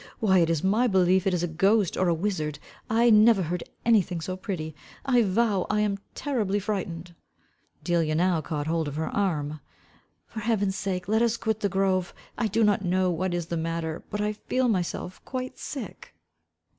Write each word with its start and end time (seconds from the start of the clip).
Why 0.19 0.39
it 0.39 0.49
is 0.49 0.63
my 0.63 0.87
belief 0.87 1.27
it 1.27 1.33
is 1.35 1.43
a 1.43 1.47
ghost 1.47 1.95
or 1.95 2.07
a 2.07 2.13
wizard. 2.15 2.57
I 2.89 3.11
never 3.11 3.43
heard 3.43 3.63
any 3.85 4.01
thing 4.01 4.19
so 4.19 4.35
pretty 4.35 4.73
I 5.05 5.21
vow, 5.21 5.67
I 5.69 5.81
am 5.81 5.99
terribly 6.15 6.57
frightened." 6.59 7.13
Delia 7.83 8.15
now 8.15 8.41
caught 8.41 8.65
hold 8.65 8.87
of 8.87 8.95
her 8.95 9.09
arm. 9.09 9.59
"For 10.25 10.39
heaven's 10.39 10.75
sake, 10.75 11.07
let 11.07 11.21
us 11.21 11.37
quit 11.37 11.59
the 11.59 11.69
grove. 11.69 12.15
I 12.35 12.47
do 12.47 12.63
not 12.63 12.83
know 12.83 13.11
what 13.11 13.35
is 13.35 13.45
the 13.45 13.57
matter 13.57 14.01
but 14.09 14.21
I 14.21 14.33
feel 14.33 14.67
myself 14.67 15.23
quite 15.23 15.59
sick." 15.59 16.15